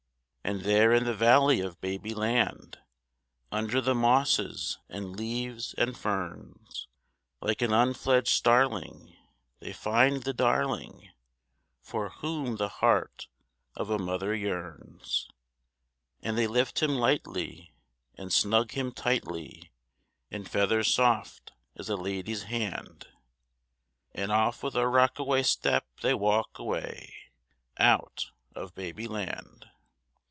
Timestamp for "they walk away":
26.01-27.13